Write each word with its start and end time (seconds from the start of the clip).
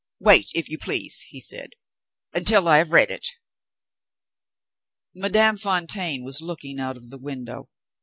"Wait, 0.19 0.49
if 0.55 0.67
you 0.67 0.79
please," 0.79 1.21
he 1.27 1.39
said, 1.39 1.73
"until 2.33 2.67
I 2.67 2.77
have 2.79 2.91
read 2.91 3.11
it." 3.11 3.27
Madame 5.13 5.57
Fontaine 5.57 6.23
was 6.23 6.41
looking 6.41 6.79
out 6.79 6.97
of 6.97 7.11
the 7.11 7.19
window. 7.19 7.69